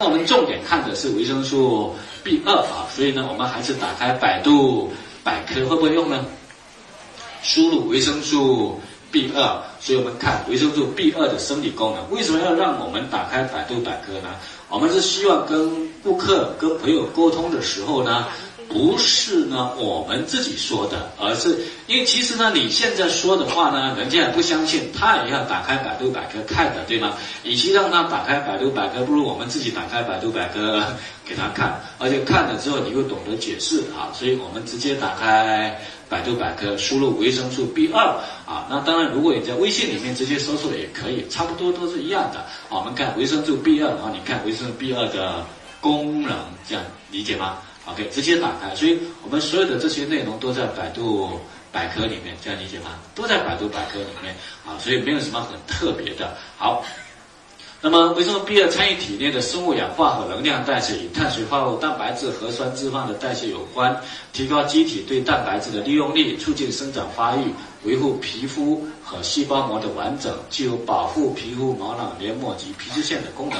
[0.00, 1.94] 那我们重点看的是维生素
[2.24, 4.90] B 二啊，所以呢，我们还是打开百度
[5.22, 6.24] 百科，会不会用呢？
[7.42, 12.10] 输入维生素 B 二，所以我们看维生素 B 二的生理功能。
[12.10, 14.30] 为什么要让我们打开百度百科呢？
[14.70, 18.26] 我们是希望跟顾客、跟朋友沟通的时候呢。
[18.72, 21.58] 不是呢，我们自己说的，而是
[21.88, 27.14] 因为其实呢，你现在说的话呢，人家也不相信，他也要打开百度百科看的，对吗？
[27.42, 30.80] 与其让他打开百度百科，不如我们自己打开百度百科
[31.26, 35.76] 给他看，而且看了之后你又懂得解释啊，所以我们直接打开
[36.08, 38.06] 百度百科，输入维生素 B 二
[38.46, 42.46] 啊，那当然如果你在微信里面直接搜索也可以，差不多都是一样的。
[42.68, 45.44] 我们看维生素 B 二，然后你看维生素 B 二的
[45.80, 46.36] 功能，
[46.68, 51.40] 这样理解吗？OK，直接打开，所以我们所有的这些内容都在百度
[51.72, 52.98] 百科里面，这样理解吗？
[53.14, 54.34] 都在百度百科里面
[54.66, 56.36] 啊，所以没有什么很特别的。
[56.56, 56.84] 好，
[57.80, 63.98] 那么维生素 B 二参与体内的生物氧化和能量代谢，与碳水化合物、蛋白质、核酸、脂肪的代谢有关，
[64.32, 73.58] 提高机体对蛋白质的利用率，促进生长发育，维护皮肤和细胞膜的完整，具有保护皮肤、毛囊、黏膜及皮脂腺的功能。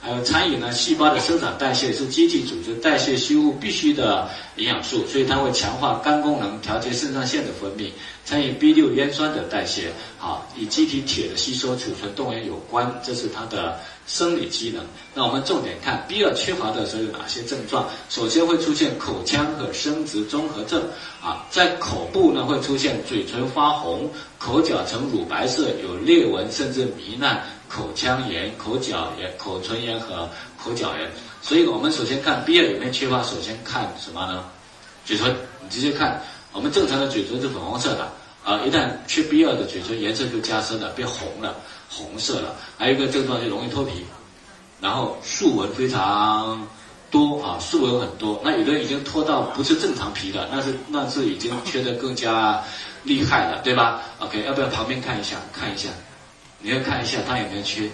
[0.00, 7.90] 还有参与呢，细胞的生长代谢是机体组织代谢修复必须的营养素，所以它会强化肝功能，调节肾上腺的分泌，
[8.24, 14.84] 参与 B 六烟酸的代谢，好，与机体铁的吸收、储存、动员有关，这是它的生理机能。
[15.14, 17.88] 那我们重点看 B 二缺乏的时候有哪些症状？
[18.08, 20.80] 首先会出现口腔和生殖综合症，
[21.20, 27.44] 啊，在口部呢会出现嘴唇发红，口角呈乳白色，有裂纹甚至糜烂。
[27.68, 31.10] 口腔炎、口角炎、口唇炎和口角炎，
[31.42, 34.44] 所以我们首先看 B 二有没有缺乏，首先看什么呢？
[35.04, 38.10] 嘴唇，你直接看，我们正常的嘴唇是粉红色的，
[38.44, 41.56] 啊，一旦缺 B 二的嘴唇颜色就加深了，变红了，
[41.90, 42.54] 红色了。
[42.76, 44.04] 还有一个症状就容易脱皮，
[44.80, 46.66] 然后竖纹非常
[47.10, 48.40] 多啊，竖纹很多。
[48.44, 52.62] 那有的人已经脱到不是正常皮的，那是那是已经缺的更加
[53.02, 55.36] 厉害了，对吧？OK，要不要旁边看一下？
[55.52, 55.88] 看一下。
[56.60, 57.88] 你要看一下它有没有缺，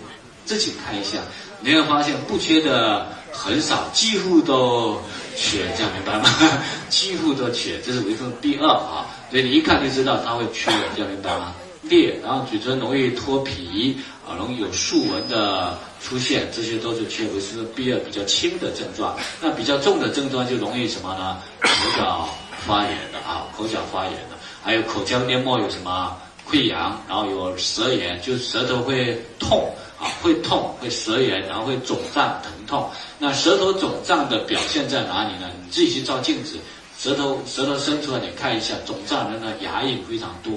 [0.44, 1.18] 自己看一下，
[1.60, 5.00] 你会发现不缺的很少，几乎都
[5.36, 6.28] 缺，这样明白吗？
[6.88, 11.54] 几乎都缺，这是维生素 B 二啊，所以你一看就知道它会缺，这样明白吗？
[11.82, 19.14] 裂，然后嘴唇容易脱皮啊，容易有竖纹的出现，这些都是缺维生素 B 二比较轻的症状。
[19.42, 21.36] 那比较重的症状就容易什么呢？
[21.60, 22.26] 口角
[22.66, 26.16] 发炎的啊，口角发炎的，还有口腔黏膜有什么？
[26.48, 32.88] 溃疡，然后有舌炎，就舌头会痛啊，会痛，会舌炎，然后会肿胀、疼痛。
[33.18, 35.50] 那舌头肿胀的表现在哪里呢？
[35.64, 36.58] 你自己去照镜子，
[36.98, 40.52] 舌头舌头伸出来，你看一下，肿胀的呢，牙印非常多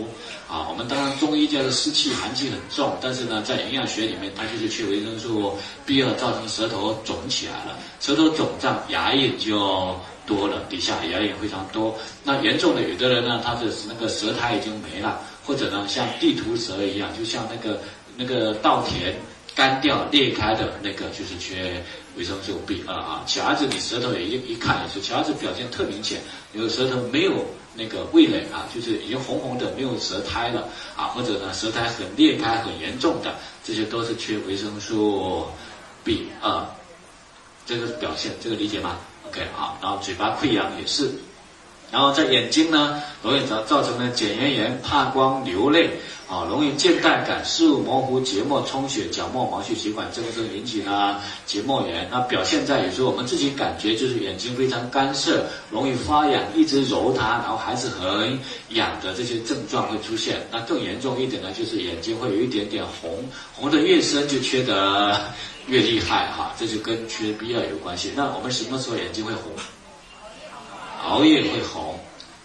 [0.50, 0.68] 啊。
[0.70, 9.96] 我们当然中医叫做湿气、寒气很重，但是呢，在营养学里面，它就是缺维生素 B 二，造成舌头肿起来了，舌头肿胀，牙印就
[10.26, 11.96] 多了，底下牙印非常多。
[12.24, 15.22] 那严重的，有的人呢，他的那个舌苔已经没了。
[15.48, 17.80] 或者呢，像地图舌一样，就像那个
[18.18, 19.16] 那个稻田
[19.56, 21.82] 干掉裂开的那个，就是缺
[22.18, 23.24] 维生素 B 二啊。
[23.26, 26.20] 小孩子你舌头也一一看也是，小孩子表现特明显，
[26.52, 33.34] 有舌头没有那个味蕾啊，就是已经红红的，没有舌苔了啊，或者呢舌苔很裂开很严重的，
[33.64, 35.48] 这些都是缺维生素
[36.04, 36.66] B 二，
[37.66, 38.98] 这个表现，这个理解吗
[39.28, 41.10] ？OK 好，然后嘴巴溃疡也是。
[41.92, 45.90] 然后在眼睛呢，容易造造成呢睑缘炎、怕光、流泪
[46.28, 51.16] 啊，容易倦怠感、视物模糊、结膜充血、角膜毛细血管增生引起呢
[51.46, 52.06] 结膜炎。
[52.12, 58.38] 那表现在有时候我们自己感觉就是眼睛非常干涩，容易发痒，一直揉它，然后还是很
[58.72, 60.46] 痒的这些症状会出现。
[60.52, 63.24] 那更严重一点呢，就是眼睛会有一点点红，
[63.56, 65.18] 红的越深就缺得
[65.68, 68.12] 越厉害哈，这就跟缺 B 二有关系。
[68.14, 69.54] 那我们什么时候眼睛会红？
[71.04, 72.00] 熬夜会红，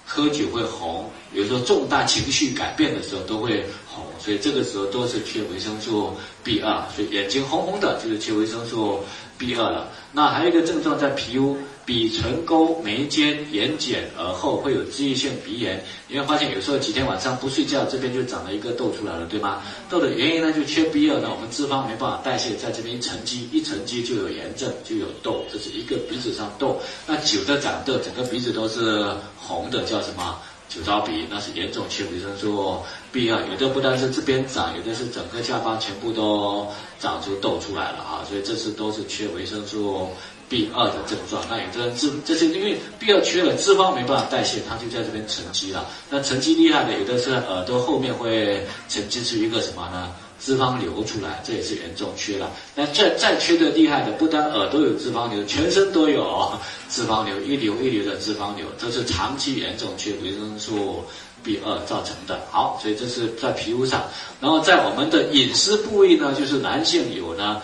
[0.06, 6.14] 喝酒会红，有时候重大情绪改变的时候都会红，所以这个时候都是缺维生素
[6.44, 9.04] B 二，所以眼睛红红的就是缺维生素
[9.38, 9.88] B 二了。
[10.12, 11.56] 那还有一个症状在皮肤。
[11.84, 19.62] 鼻唇沟、眉间、眼睑、耳后会有脂溢性鼻炎，你会发现有时候几天晚上不睡觉，这边就长了一个痘出来了，对吗？
[19.90, 26.79] 痘的原因呢，就缺 B 二呢，我们脂肪没办法代谢，在这边沉积，一沉积就有炎症，就有痘，这是一个鼻子上痘。
[27.06, 29.05] 那久的长痘，整个鼻子都是
[29.37, 30.38] 红的，叫什么？
[30.69, 32.79] 酒糟鼻，那是严重缺维生素
[33.12, 33.46] B 二。
[33.49, 36.67] 有的不单是这边长，有的是整个下巴全部都
[36.99, 40.08] 长出痘出来了啊，所以这次都是缺维生素。
[40.52, 45.88] B 二的症状，那有的人脂，这是因为 B 二缺了，脂肪没办法代谢，它就在这边沉积了。
[46.10, 50.12] 那沉积厉害的，有的是耳朵后面会沉积出一个什么呢？
[50.38, 52.50] 脂肪流出来，这也是严重缺了。
[52.75, 56.52] 那再再缺的厉害的，不单耳朵有脂肪瘤，全身都有
[56.90, 61.02] 脂肪瘤，一流一流的脂肪瘤，这是长期严重缺维生素
[61.43, 62.38] B 二造成的。
[62.50, 64.05] 好，所以这是在皮肤上，
[64.38, 67.62] 然后在我们的隐私部位呢，就是男性有呢。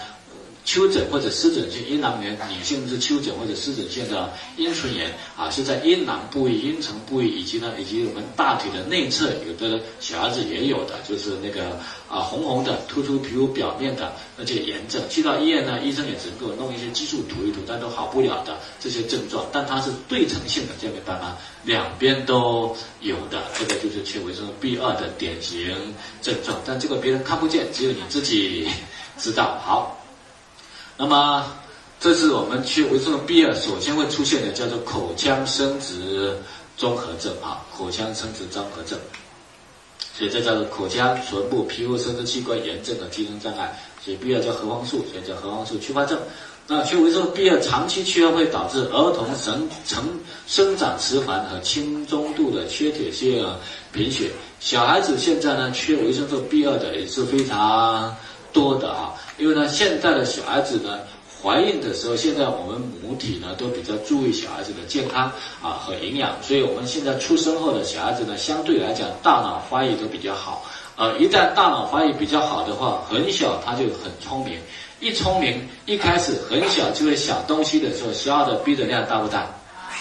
[0.68, 11.70] 丘疹或者湿疹性阴囊炎，女性是丘疹或者湿疹性的阴唇炎啊，是在阴囊部位、阴唇部位以及呢，以及我们大腿的内侧，有的小孩子也有的，就是那个
[12.06, 15.00] 啊红红的突出皮肤表面的那些炎症。
[15.08, 19.46] 去到医院呢，医生也只能够弄一些激素涂一涂，但都好不了的这些症状。
[19.50, 21.38] 但它是对称性的，这样明白吗？
[21.64, 25.74] 两边都有的，这个就是缺维生素 B 二的典型
[26.20, 26.60] 症状。
[26.66, 28.68] 但这个别人看不见，只有你自己
[29.16, 29.58] 知道。
[29.64, 29.97] 好。
[31.00, 31.46] 那么，
[32.00, 36.36] 这是我们缺维生素 B 二首先会出现的，叫做口腔生殖
[36.76, 38.98] 综合症啊，口腔生殖综合症。
[40.12, 43.80] 所以这叫做口腔、唇部、皮肤、生殖器官炎症的机能障碍。
[44.04, 46.18] 所以 B 二叫核黄素，所以叫核黄素缺乏症。
[46.66, 50.04] 那缺维生素 B 二长期缺会导致儿童生成
[50.48, 53.48] 生长迟缓和轻中度的缺铁性
[53.92, 54.32] 贫血。
[54.58, 58.16] 小孩子现在呢，缺维生素 B 二的也是非常
[58.52, 59.14] 多的啊。
[59.36, 60.98] 因为呢，现在的小孩子呢，
[61.42, 65.30] 怀孕的时候，现在我们母体呢都比较注意小孩子的健康
[65.62, 70.64] 啊和营养，所以我们现在出生后的小孩子呢，相对来讲大脑发育都比较好。
[70.96, 74.58] 呃，一旦大脑发育比较好的话，很小他就很聪明，
[74.98, 79.46] 一聪明，一开始很小就会想东西的时候，消耗的 B 的量大不大？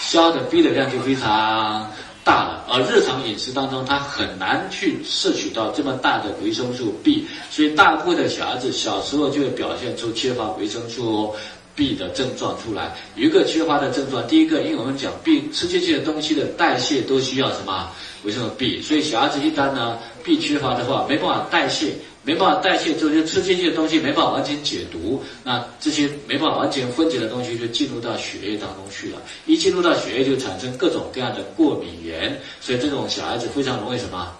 [0.02, 1.92] 消耗的 B 的量就非常。
[2.28, 11.34] 大了，而日常饮食当中，他很难去摄取到这么大的维生素 B，所以大部分的小孩子小时候就会表现出缺乏维生素
[11.74, 12.94] B 的症状出来。
[13.16, 17.90] 一个缺乏的症状，第一个，因为我们讲 B 吃进去的东西的代谢都需要什么
[18.24, 21.94] 维生素 B，所以小孩子一旦呢 B 缺乏的话，没办法代谢。
[22.28, 29.22] 没办法代谢，这些吃进去的东西没办法完全解毒，那这些没办法完全分解的东西就进入到血液当中去了。
[29.46, 34.34] 一进入到血液，就产生各种各样的过敏源，所以这种小孩子非常容易什么？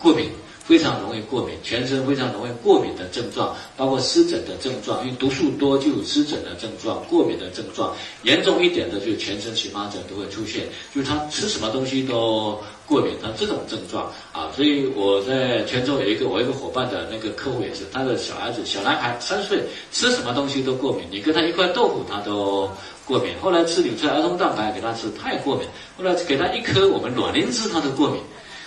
[0.00, 0.30] 过敏。
[0.66, 7.94] 非常容易过敏，全身非常容易过敏的症状，包括湿疹的症状，因为毒素多就有湿疹的症状，过敏的症状，
[8.24, 22.70] 严重一点的就是全身荨麻疹都会出现，就是他吃什么东西都过敏，的这种症状啊，所以我在泉州有一个我一个伙伴的那个客户也是，他的小孩子小男孩三岁，吃什么东西都过敏，你给他一块豆腐他都
[23.04, 25.66] 过敏，后来吃纽崔儿童蛋白给他吃他也过敏，
[25.98, 28.20] 后来给他一颗我们卵磷脂他都过敏。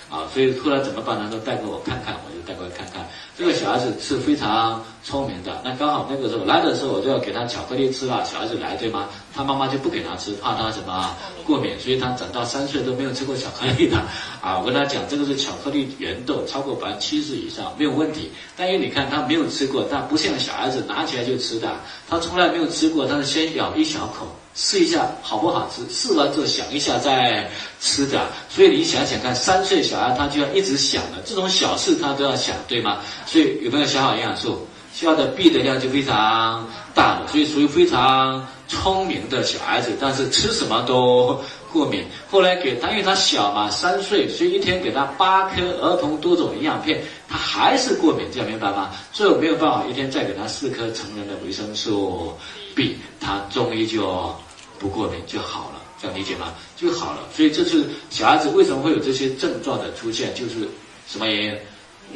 [0.09, 1.29] 啊，所以后来怎么办呢？
[1.31, 3.07] 都带给我看看，我就带过来看看。
[3.37, 8.25] 这个小孩子是非常聪明的，那刚好那个时候来的时候，我就要给他巧克力吃了。
[8.25, 9.07] 小孩子来对吗？
[9.35, 11.15] 他妈妈就不给他吃，怕他什么
[11.45, 13.97] 过敏，所以他长到三岁都没有吃过巧克力的。
[14.41, 18.31] 啊，我跟他讲，这个是巧克力原豆，超过百分之七十以上没有问题。
[18.57, 21.71] 但因为你看他没有吃过，他不像小孩子拿起来就吃的，
[22.09, 24.27] 他从来没有吃过，他是先咬一小口。
[24.61, 25.81] 试一下好不好吃？
[25.89, 28.27] 试完之后想一下再吃的。
[28.49, 32.97] 所以你想想看，三岁小孩他就要一直想的，这种小事他都要想，对吗？
[33.25, 34.67] 所以有没有消耗营养素？
[34.93, 41.39] 消耗的 B 的量就非常大了，所以属于非常聪明的小孩子，但是吃什么都
[41.71, 42.03] 过敏。
[42.29, 48.89] 后来给他，因为他小嘛，三岁，所以一天给他八颗儿童多种营养片，他还是过敏，这样明白吗？
[49.13, 52.33] 所以我没有办法一天再给他四颗成人的维生素
[52.75, 54.35] B，他终于就。
[54.79, 56.53] 不过敏就好了，这样理解吗？
[56.77, 57.19] 就好了。
[57.35, 60.67] 所以这是小孩子为什么会有这些症状的出现，就是
[61.07, 61.57] 什么原因？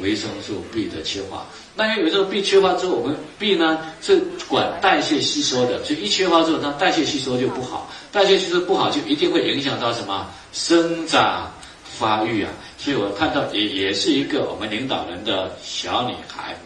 [0.00, 1.46] 维生素 B 的缺乏。
[1.76, 7.88] 那因为维生素 B 缺乏之后，我们 B 呢是管代谢吸收的，所以一缺乏之后，它代谢吸收就不好。
[8.10, 11.48] 代谢吸收不好，就一定会影响到什么生长
[11.84, 12.50] 发育啊。
[12.76, 16.58] 所以我看到也也是一个我们领导人的小女孩，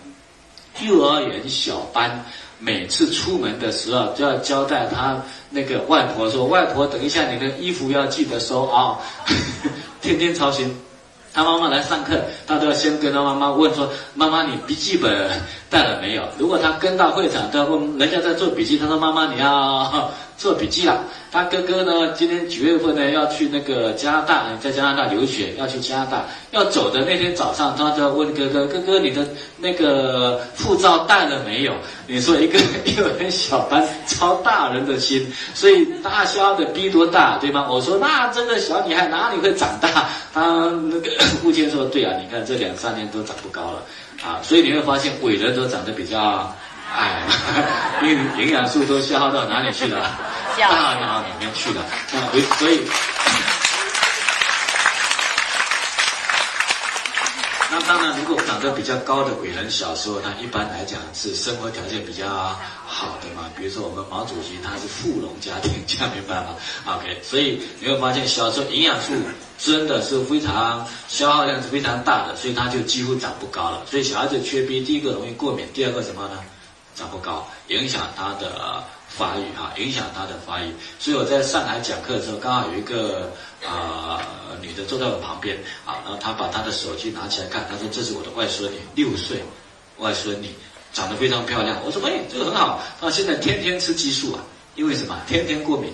[0.80, 2.24] 幼儿园小班。
[2.60, 8.98] 每次出门的时候，就要交代他那个外婆说：“外婆，等一下你的衣服要记得收啊！”
[10.02, 10.76] 天天操心。
[11.32, 15.30] 他妈妈来上课，他都要先跟他妈妈问说：“妈妈，你笔记本
[15.70, 22.12] 带了没有？”如果他跟到会场，他问人家在做笔记，他说：“妈妈，你要做笔记了。”他哥哥呢？
[22.16, 23.10] 今天几月份呢？
[23.10, 26.24] 要去那个加拿大，在加拿大留学，要去加拿大。
[26.52, 29.26] 要走的那天早上，他就要问哥哥：“哥哥，你的
[29.58, 31.74] 那个护照带了没有？”
[32.08, 32.58] 你说一个
[32.96, 37.66] 幼儿园小班操大人的心，所以大肖的逼多大，对吗？
[37.68, 40.08] 我说那这个小女孩哪里会长大？
[40.32, 40.40] 他
[40.90, 41.10] 那个
[41.42, 43.82] 父亲说：“对啊，你看这两三年都长不高了
[44.22, 46.54] 啊。”所以你会发现伟人都长得比较
[46.96, 47.22] 矮，
[48.02, 50.10] 因为营养素都消耗到哪里去了？
[50.58, 51.80] 大脑里面去了，
[52.14, 52.26] 啊，
[52.58, 52.80] 所以，
[57.70, 62.26] 那当然，如果长得比较高的伟人，小时候他一般来讲是生活条件比较
[62.86, 63.50] 好的嘛。
[63.54, 66.56] 比如说我们毛主席他是富农家庭，这样明白吗
[66.86, 69.12] ？OK，所以你会发现小时候营养素
[69.58, 73.82] 真的是非常消耗量是非常大的，所以他就几乎长不高了。
[73.84, 76.38] 所以小孩子缺 B，第一个容易过敏，第二个什么呢？
[76.94, 78.82] 长不高，影响他的
[79.18, 80.72] 发育啊，影响他的发育。
[81.00, 83.32] 所以我在上海讲课的时候，刚好有一个
[83.66, 84.22] 啊
[84.62, 89.42] 女的坐在我旁边啊，然后她把她的手机拿起来看，她说：“这是我的外孙女，六岁，
[89.98, 90.50] 外孙女
[90.92, 94.40] 长得非常漂亮。”我说：“哎，这个很好。”她现在天天吃激素啊，
[94.76, 95.18] 因为什么？
[95.26, 95.92] 天天过敏，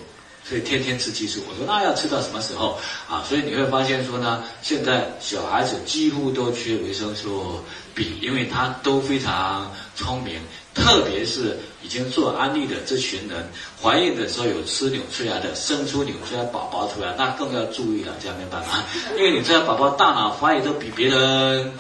[0.49, 1.43] 所以天天吃激素。
[1.49, 7.61] 我说：“那要吃到什么时候啊？”所以你会发现说呢，现在小孩子几乎都缺维生素
[7.95, 10.41] B，因为他都非常聪明。
[10.75, 13.49] 特别是已经做安利的这群人，
[13.81, 18.85] 怀孕的时候有吃纽崔莱的，生出纽崔莱宝宝出来，那更要注意了，这样明白吗？
[19.17, 21.73] 因为纽崔莱宝宝大脑发育都比别人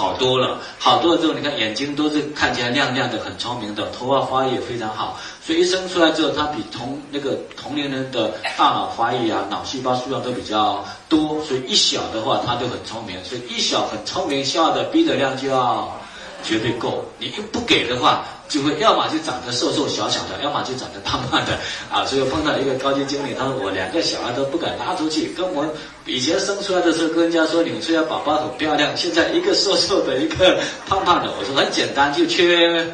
[0.00, 15.94] 好多了，好多了之后，你看眼睛都是看起来亮亮的，很聪明的，头发发育也非常好，所以一生出来之后，他比同那个同龄人的大脑发育啊，脑细胞数量都比较多，所以一小的话，他就很聪明，所以一小很聪明，笑的逼的量就要。
[16.42, 21.56] 绝对够，你又不给的话，就会要么就长得瘦瘦小小的，要么就长得胖胖的
[21.88, 22.04] 啊！
[22.04, 25.64] 所以我碰到一个高级经理，他说我两个小孩都不敢拉出去，跟我
[26.04, 32.84] 以前生出来的时候跟人家说你们出来宝宝很漂亮，现在一个瘦瘦的，一个胖胖的，我说很简单，就缺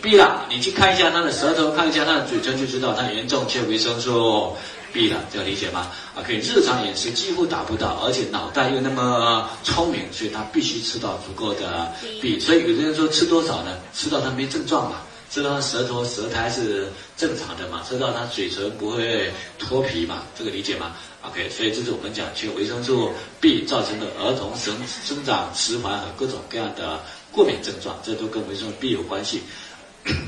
[0.00, 0.46] B 了。
[0.48, 4.56] 你去看一下他的舌头，看一下他的嘴唇，就知道他严重缺维生素。
[4.92, 5.90] B 了，这个理解吗？
[6.14, 12.38] 啊，可以日常饮食几乎达不到，而且脑袋又那么聪明，所以他必须吃到足够的 B。
[12.38, 13.76] 所以有的人说吃多少呢？
[13.94, 14.98] 吃到他没症状嘛，
[15.30, 29.42] 吃到他舌头舌苔是正常的嘛，吃到他嘴唇不会脱皮嘛，这个理解吗？OK，所以这是我们讲缺维生素 B 造成的儿童生生长迟缓和各种各样的过敏症状，这都跟维生素 B 有关系。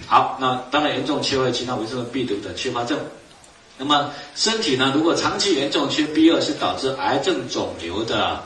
[0.06, 2.98] 好，那当然严重缺乏其他维生素 B 族的缺乏症。
[3.76, 4.92] 那么身体呢？
[4.94, 8.42] 如果长期严重缺 B 二，是导致癌症肿瘤的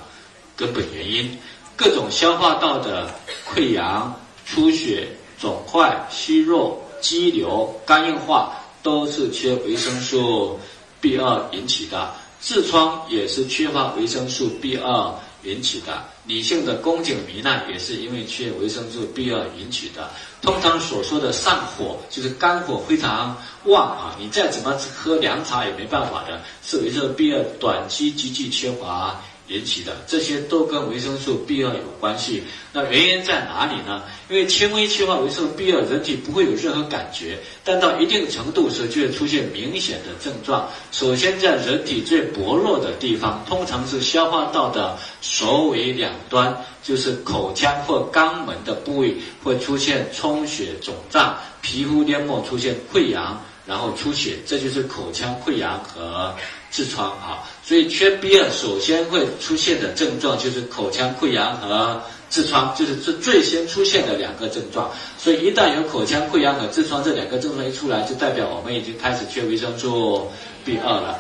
[0.57, 1.39] 根本原因。
[1.77, 3.09] 各种消化道的
[3.47, 5.09] 溃疡、出血、
[5.39, 10.59] 肿块、息肉、肌瘤、肝硬化，都是缺维生素
[11.01, 12.13] B 二引起的。
[12.43, 16.05] 痔疮也是缺乏维生素 B 二引起的。
[16.25, 20.11] 女性的宫颈糜烂也是因为缺维生素 B 二引起的。
[20.43, 29.21] 通常所说的上火，就是肝火非常旺啊，你再怎么喝凉茶也没办法的，是维生素 B 二短期急剧缺乏。
[29.49, 34.03] 引起的这些都跟维生素 B 二有关系，那原因在哪里呢？
[34.29, 40.69] 因为轻微缺乏维生素 B 二，人体不会有任何感觉，但到一定程度时就会出现明显的症状。
[40.93, 56.35] 首先在人体最薄弱的地方，通常是消化道的首尾两端，就是口腔或肛门的部位，会出现充血肿胀，皮肤黏膜出现溃疡，然后出血，这就是口腔溃疡和。
[56.73, 64.91] 痔疮啊，所以缺 B 二首先会出现的症状就是口腔溃疡和痔疮，就是最最先出现的两个症状。
[65.19, 70.31] 所以一旦有口腔溃疡和痔疮这两个症状一出来，就代表我们已经开始缺维生素
[70.65, 71.19] B 二了。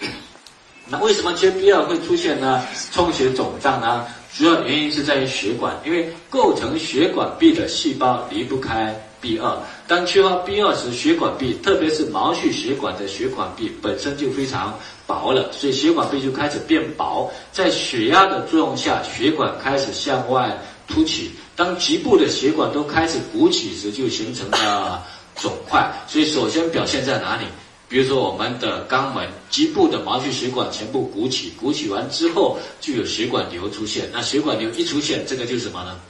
[0.88, 2.62] 那为什么缺 B 二会出现呢？
[2.92, 4.04] 充血肿胀呢？
[4.36, 9.56] 主要原因是在于血管，因为构成血管壁的细胞离不开 B 二。
[9.88, 17.30] 当缺乏 B 二时，血管壁，特别是毛细血管的血管壁本身就非常薄了，所以血管壁就开始变薄。
[17.52, 20.56] 在血压的作用下，血管开始向外
[20.88, 21.32] 凸起。
[21.54, 25.02] 当局部的血管都开始鼓起时，就形成了
[25.36, 25.92] 肿块。
[26.08, 27.44] 所以首先表现在哪里？
[27.88, 34.08] 比如说，我们的肛门局部的毛细血管全部鼓起，鼓起完之后就有血管瘤出现。
[34.10, 36.00] 那血管瘤一出现，这个就是什么呢？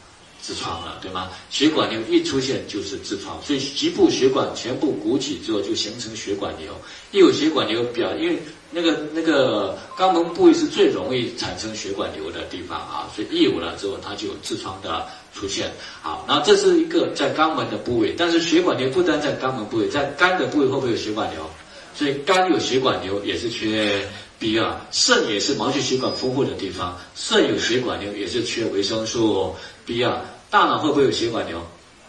[0.45, 1.31] 痔疮了，对吗？
[1.51, 6.73] 血管瘤一出现就是痔疮，所以局部血管全部鼓起之后就形成血管瘤。
[7.13, 8.39] 一有血管瘤表，因为
[8.71, 15.71] 那个那个肛门部位是最容易产生血管瘤的地方啊，所以一有了之后，它就有痔疮的出现。
[16.03, 21.49] 好，那这是一个在肛门的部位，但是血管瘤不单在肛门部位，在肝的部位会不会有血管瘤？
[21.95, 24.09] 所以肝有血管瘤也是缺
[24.39, 30.19] B 二，肾也是毛细血管丰富的地方，肾有血管瘤也是缺维生素 B 二。
[30.53, 31.57] 大脑会不会有血管瘤？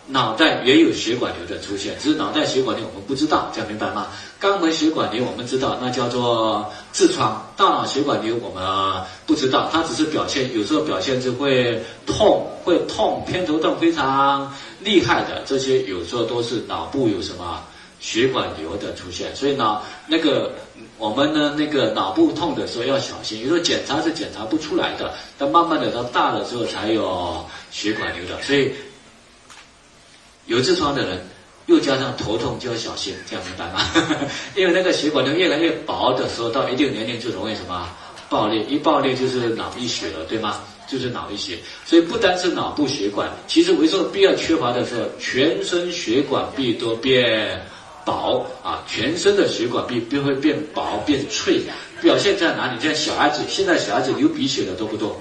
[0.07, 4.07] 脑袋也有血管瘤的出现，只是脑袋血管瘤我们不知道，这样明白吗？
[4.41, 7.41] 肛门血管瘤我们知道，那叫做痔疮。
[7.55, 17.61] 大脑血管瘤我们不知道，它只是表现，有时候表现就会痛，会痛，偏头痛非常厉害的，这些有时候都是脑部有什么？
[18.01, 19.33] 血管瘤的出现。
[19.33, 20.51] 所以呢，那个
[20.97, 28.41] 我们呢那个脑部痛的时候要小心，有时候检查是检查不出来的，但慢慢的到大了之后才有血管瘤的。
[28.41, 28.71] 所以
[30.45, 31.21] 有痔疮的人。
[31.65, 33.79] 又加上头痛就要小心，这样明白吗？
[34.53, 37.89] 因为那个血管瘤越来越薄的时候，到一定年龄就容易什么
[38.27, 40.59] 爆裂，一爆裂就是脑溢血了，对吗？
[40.89, 41.57] 就是脑溢血。
[41.85, 47.65] 所以不单是脑部血管，其实维生素 B 二缺乏的时候，全身血管壁都变
[48.05, 51.61] 薄啊，全身的血管壁便会变薄变脆。
[52.01, 52.79] 表现在哪里？
[52.81, 55.19] 像小孩子，现在小孩子流鼻血的多不多？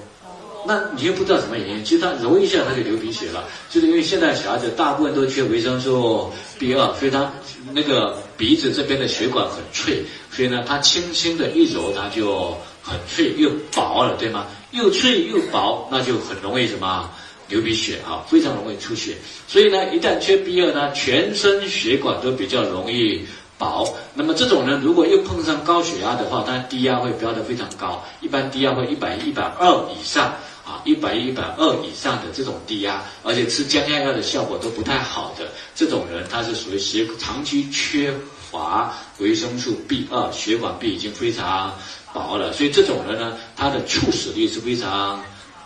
[0.65, 7.33] 那你又不知道什么原因，其实他揉一下他就流鼻血了，就是因为现在小孩子大部分都缺维生素 B 二，所以他
[7.73, 14.47] 那个鼻子这边的血管很脆，所以呢，他轻轻的一揉，它就很脆又薄了，对吗？
[14.71, 17.11] 又脆又薄，那就很容易什么
[17.53, 19.17] 流鼻血啊，非常容易出血。
[19.47, 23.27] 所以呢，一旦缺 B 二呢，全身血管都比较容易
[23.59, 23.95] 薄。
[24.15, 30.35] 那么这种人如果又碰上高血压的话，他低压会飙得非常高，一般低压会一百一百二以上。
[30.65, 38.15] 啊，一百一、一百二以上的这种低压，而且吃降压药的效果都不太好的这种人，他是属于血长期缺
[38.49, 41.77] 乏维生素 B 二，血管壁已经非常
[42.15, 45.21] 薄了，所以这种人呢，他的猝死率是非常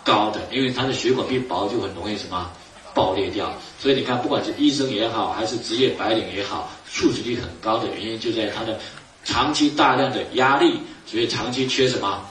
[0.07, 2.49] 高的，因为他的血管壁薄就很容易什么
[2.93, 3.51] 爆裂掉。
[3.77, 8.79] 所以你看，不管是医生也好，还是职业白领也好，猝死率很高的原因就在他的
[9.25, 12.23] 长期大量的压力，所以长期缺什么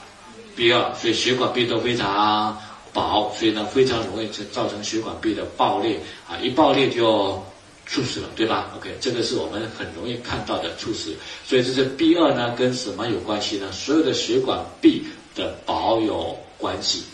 [0.57, 2.59] ？B 二，所以血管壁都非常
[2.95, 7.45] 薄，所以呢非常容易造成血管壁的爆裂啊，一爆裂就
[7.85, 11.15] 猝死了，对吧？OK，这个是我们很容易看到的猝死，
[11.47, 13.71] 所以这是 B 二呢跟什么有关系呢？
[13.71, 15.05] 所有的血管壁
[15.35, 17.05] 的薄有关系，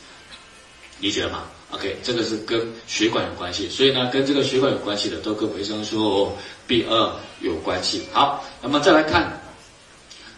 [1.02, 1.42] 理解了吗
[1.72, 6.30] ？OK，这个是跟血管有关系，所以呢跟这个血管有关系的都跟维生素
[6.66, 8.04] B 二有关系。
[8.12, 9.40] 好，那么再来看。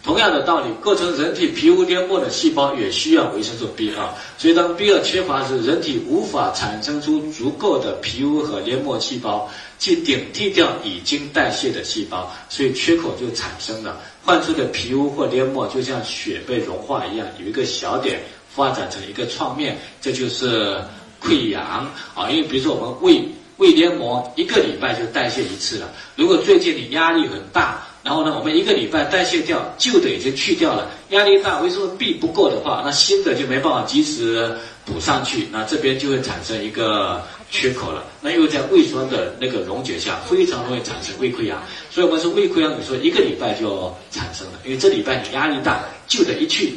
[0.03, 4.07] 同样的道理，构成人体皮肤黏膜的细胞也需要维生素 B 二，
[4.37, 13.99] 所以当 B 二缺乏时，人体无法产生出足够的皮肤和黏膜细胞，去顶替掉已经代谢的细胞，所以缺口就产生了。
[14.23, 18.19] 患处的皮肤或黏膜就像雪被融化一样，有一个小点
[18.55, 20.77] 发展成一个创面，这就是
[21.21, 22.29] 溃疡啊。
[22.29, 23.23] 因为比如说我们胃
[23.57, 27.85] 胃黏膜一个礼拜就代谢一次了，如果最近你压力很大。
[28.05, 38.03] 然后呢，我们一个礼拜代谢掉旧的已经去掉了，压力大，维生素 B 不够的话，那新的就没办法及时补上去，那这边就会产生一个缺口了。
[38.21, 41.59] 那又在胃酸的那个溶解下，非常容易产生胃溃疡。
[41.89, 46.75] 所以我们说胃溃疡，你说一个礼拜就产生了，因为这礼拜你压力大，旧的一去，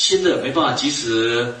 [0.00, 1.52] 新的没办法及时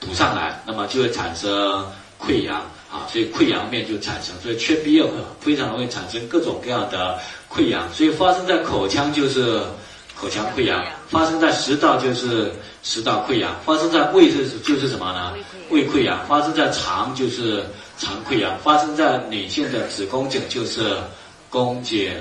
[0.00, 1.86] 补上来，那么就会产生
[2.20, 2.56] 溃疡
[2.90, 4.34] 啊，所以溃疡面就产生。
[4.42, 7.16] 所以缺 B 二会非常容易产生各种各样的。
[7.48, 9.62] 溃疡，所以发生在口腔就是
[10.16, 15.32] 口腔溃疡，发生在食道就是食道溃疡，发生在胃是就是什么呢？
[15.70, 17.64] 胃溃疡，发生在肠就是
[17.98, 20.96] 肠溃疡，发生在女性的子宫颈就是
[21.48, 22.12] 宫颈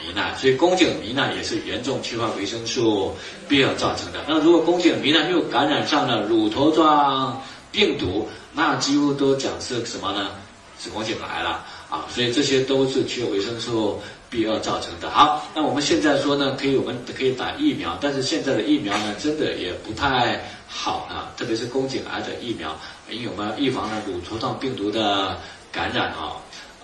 [0.00, 3.14] 糜烂，所以宫颈糜烂也是严重缺乏维生素
[3.48, 4.24] B 二造成的。
[4.26, 10.30] 那如果宫颈糜烂又感染上了乳头状病毒，那几乎都讲是什么呢？
[10.78, 12.06] 子宫颈癌了啊！
[12.08, 14.00] 所以这些都是缺维生素。
[14.30, 15.08] B 二造成的。
[15.08, 25.38] 好，那我们现在说呢，可以我们可以打疫苗，但是现在的疫苗呢，真的也不太好啊，特别是宫颈癌的疫苗，因为我们要预防呢乳头状病毒的
[25.72, 26.36] 感染啊。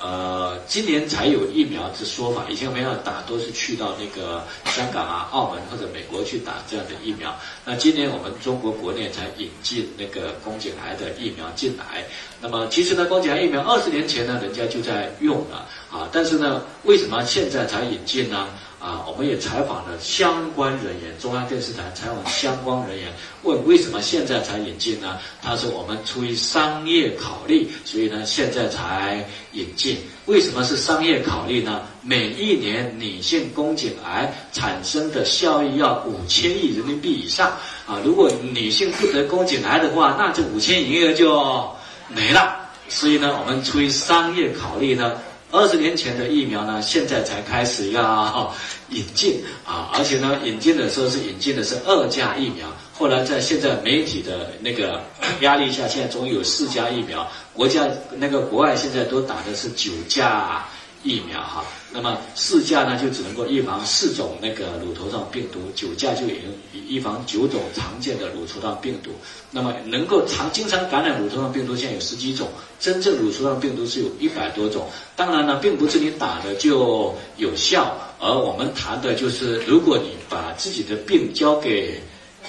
[0.05, 7.35] 呃，今年才有疫苗之说法，以前没有打，都是去到那个香港啊、澳门或者美国去打这样的疫苗。
[7.65, 12.05] 那今年我们中国国内才引进那个宫颈癌的疫苗进来。
[12.39, 18.47] 那么其实呢，宫颈癌疫苗二十年前呢，人家就在用了啊，但是呢，为什么现在才引进呢？
[18.85, 23.11] 啊，我们也采访了相关人员，中央电视台采访相关人员，
[23.43, 25.19] 问为什么现在才引进呢？
[25.41, 29.97] 他说我们出于商业考虑，所以呢现在才引进。
[30.27, 31.81] 为什么是商业考虑呢？
[32.03, 37.53] 每一年女性宫颈癌产生的效益要五千亿人民币以上
[37.87, 37.99] 啊！
[38.05, 41.71] 如果女性不得宫颈癌的话，那这五千亿营业额就
[42.09, 42.55] 没了。
[42.91, 45.15] 所以呢，我们出于商业考虑呢。
[45.55, 48.53] 二十年前的疫苗呢，现在才开始要
[48.91, 55.01] 引进啊，而且呢，引进的时候是引进的是二价疫苗，后来在现在媒体的那个
[55.43, 57.87] 压力下，现在终于有四价疫苗，国家
[58.17, 60.67] 那个国外现在都打的是九价
[61.05, 61.63] 疫苗哈，
[61.93, 69.11] 那么四价呢就只能够预防四种那个乳头状病毒，九价就已经预防九种常见的乳头状病毒。
[69.51, 72.49] 那么能够常经常感染乳头状病毒，现在有十几种，
[72.81, 74.89] 真正乳头状病毒是有一百多种。
[75.15, 82.01] 当然呢，并不是你打的就有效，而我们谈的就是，如果你把自己的病交给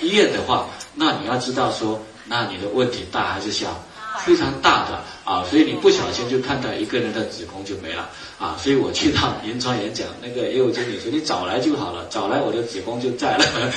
[0.01, 3.83] 医院的话，那你要知道说，那你的问题大还是小？
[4.23, 13.45] 非常大的啊，所以你不小心就看到一个人的子宫就没了啊，所以我去到临床演讲，那个业务经理说你早来就好了，早来我的子宫就在了。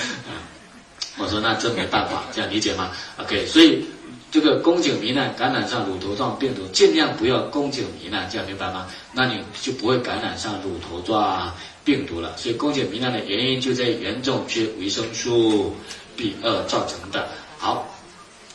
[1.20, 3.84] 我说那真没办法，这样理解吗？OK，所以
[4.30, 8.86] 这个宫颈糜烂感染上乳头状病毒，尽量不要宫颈糜烂，这样明白吗？
[9.12, 11.52] 那你就不会感染上乳头状
[11.84, 12.36] 病毒了。
[12.36, 15.74] 所以宫颈糜烂的原因就在严重缺维生素
[16.16, 17.26] B 二造成的。
[17.58, 17.88] 好。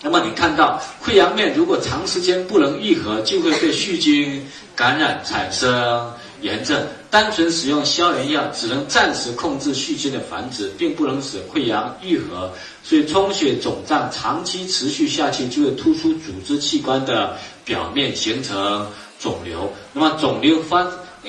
[0.03, 6.11] 那么你看到溃疡面如果长时间不能愈合，就会被细菌感染产生
[6.41, 6.85] 炎症。
[7.09, 12.51] 单纯使用消炎药只能暂时控制细菌的繁殖，并不能使溃疡愈合。
[12.83, 18.85] 所以充血肿胀长期持续下去，就会突出组织器官的表面，形成
[19.19, 19.71] 肿瘤。
[19.93, 20.85] 那么肿瘤发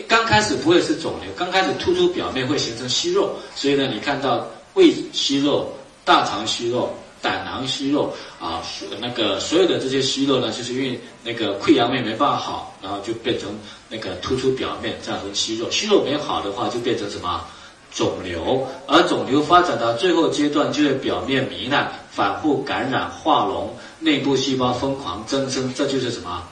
[0.08, 3.37] 刚开始不会是肿瘤，刚开始突出表面会形成息肉。
[3.54, 5.72] 所以呢，你看到胃息肉、
[6.04, 6.92] 大肠息肉。
[7.24, 8.60] 胆囊息肉啊，
[9.00, 13.48] 那个所有的这些息肉呢，就是因为那个溃疡面没办法好，然后就变成
[13.88, 15.70] 那个突出表面，造成息肉。
[15.70, 17.42] 息肉没好的话，就变成什么
[17.90, 26.46] 肿瘤，而肿瘤发展到最后阶段，就会表面糜烂、反复感染、化脓、内部细胞疯狂增生，这就是什么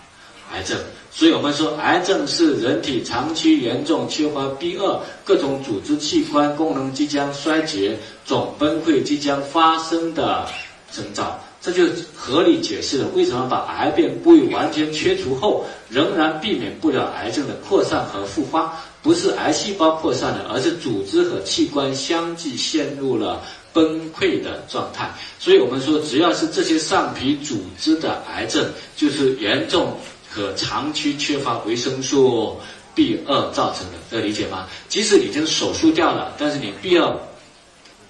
[0.53, 0.79] 癌症。
[1.15, 10.49] 所以我们说，癌症是人体长期严重缺乏 B 二，各种组织器官功能即将衰竭、总崩溃即将发生的
[10.91, 11.39] 征兆。
[11.61, 11.85] 这就
[12.17, 18.73] 合理解释了为什么把癌变部位完全切除后，仍然避免不了癌症的扩散和复发。
[19.03, 25.11] 不是癌细胞扩散了，而是组织和器官相继陷入了崩溃的状态。
[25.39, 28.65] 所以我们说，只要是这些上皮组织的癌症，
[28.97, 29.97] 就是严重。
[30.35, 32.59] 和长期缺乏维生素
[32.95, 34.67] B 二造成的，这理解吗？
[34.89, 37.15] 即使已经手术掉了，但是你 B 二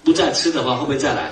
[0.03, 1.31] 不再吃的话，会不会再来？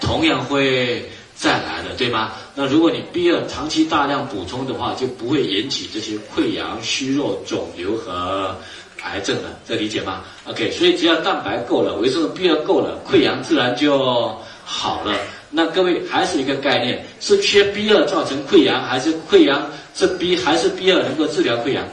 [0.00, 2.32] 同样会再来的，对吗？
[2.54, 8.56] 那如果你 B 二长期大量补充的话，就不会引起这些溃疡、虚弱、肿瘤和
[9.02, 15.14] 癌症了，这理解吗？OK，所以只要蛋白够了，维生素 B 二够了，溃疡自然就好了。
[15.50, 19.68] 那各位还是一个概念，是缺 B 二造成溃疡，还是溃疡？
[19.94, 21.84] 是 B 还是 B 二能够治疗溃疡？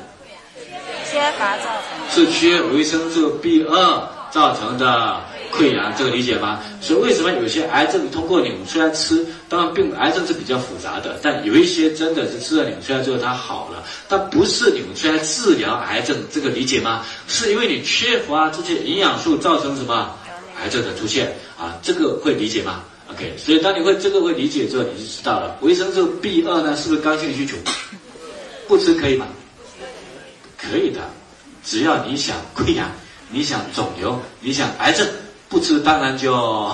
[1.09, 2.25] 缺乏造成。
[2.25, 5.19] 是缺维生素 B 二造成的
[5.51, 6.59] 溃疡，这个理解吗？
[6.79, 17.03] 所以为什么有些癌症通过纽崔莱吃，当然病癌症是比较复杂的，但有一些真的是吃了纽崔莱之后它好了，但不是纽崔莱治疗癌症，这个理解吗？
[17.27, 20.15] 是因为你缺乏这些营养素造成什么
[20.61, 21.75] 癌症的出现啊？
[21.81, 25.57] 这个会理解吗？OK，所以当你会这个会理解之后，你就知道了。
[25.61, 27.55] 维生素 B 二呢，是不是刚性需求？
[28.67, 29.27] 不吃可以吗？
[30.57, 30.99] 可以的，
[31.63, 32.89] 只要你想溃疡，
[33.29, 35.07] 你想肿瘤，你想癌症，
[35.47, 36.69] 不吃当然就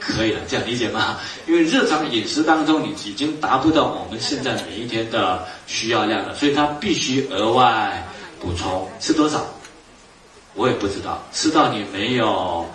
[0.00, 0.40] 可以了。
[0.48, 1.18] 这样理解吗？
[1.46, 8.04] 因为日常饮食当中，你已经达不到我们现在每一天的需要量了，所以它必须额外
[8.40, 8.88] 补充。
[9.00, 9.46] 吃多少？
[10.54, 12.66] 我也不知道，吃到你没有。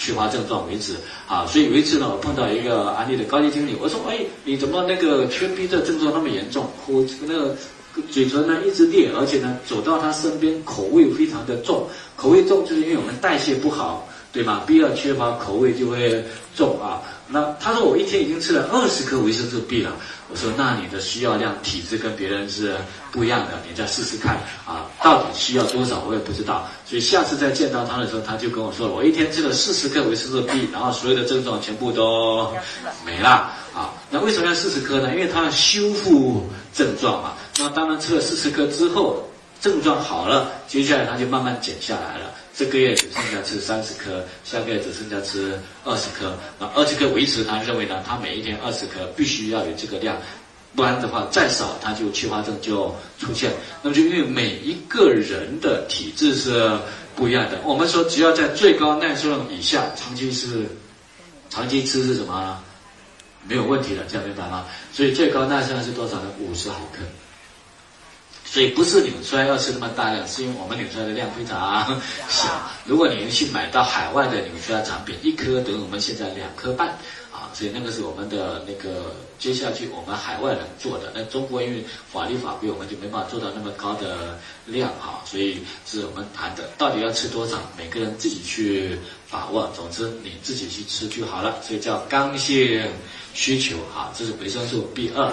[0.00, 0.94] 缺乏症状为止
[1.28, 6.66] 啊，所以有一次呢，我碰到一个安利的高级经理，我说：“哎，你怎么那个缺 B 的症状那么严重？
[6.86, 7.54] 我那个
[8.10, 11.86] 嘴唇呢一直裂，而且呢走到他身边口味非常的重，
[12.16, 16.24] 口味重就是因为我们代谢不好，对吗？B 二缺乏口味就会
[16.56, 17.02] 重啊。
[17.32, 19.92] 那他说我一天已经吃了二十颗维生素 B 了。”
[20.32, 22.76] 我说：“那你的需要量体质跟别人是
[23.10, 26.68] 不一样的，你再试试看啊，到底需要多少我也不知道。
[26.86, 32.52] 所以下次再见到他的时候，他就跟我说了：我一天吃了四十克维生素 B，然后所有的症状全部都
[33.04, 33.90] 没了啊。
[34.08, 35.10] 那为什么要四十克呢？
[35.12, 37.32] 因为它要修复症状嘛。
[37.58, 39.28] 那当然吃了四十克之后，
[39.60, 46.36] 症状好了，接下来它就慢慢减下来了。”这个月只剩下吃三十颗，下个月只剩下吃二十颗。
[46.58, 50.14] 那二十颗维持，他认为呢，他每一天二十颗必须要有这个量，
[50.76, 53.50] 不然的话再少他就缺乏症就出现。
[53.80, 56.70] 那么就因为每一个人的体质是
[57.16, 60.66] 不一样的，我们说只要在最高耐受量以下，长期是
[61.48, 62.62] 长期吃是什么
[63.48, 64.66] 没有问题的，这样明白吗？
[64.92, 66.30] 所以最高耐受量是多少呢？
[66.38, 66.98] 五十毫克。
[68.50, 71.86] 所以不是拧出来要吃那么大量，是因为我们拧出来的量非常
[72.28, 72.48] 小。
[72.84, 76.88] 如果你去买到海外的拧出来产品，一颗等于我们现在两颗半
[77.32, 81.12] 啊，所以那个是我们的那个接下去我们海外人做的。
[81.14, 84.36] 那中国因为法律法规，我们就没办法做到那么高的
[84.66, 88.98] 量哈，所以是我们谈的，到底要吃多少，每个人自己去
[89.30, 89.70] 把握。
[89.76, 92.82] 总之你自己去吃就好了，所以叫刚性
[93.32, 95.32] 需求哈，这是维生素 B 二。